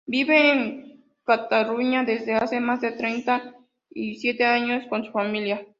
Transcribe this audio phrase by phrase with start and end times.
[0.07, 3.55] Vive en Cataluña desde hace más de treinta
[3.89, 5.63] y siete años con su familia.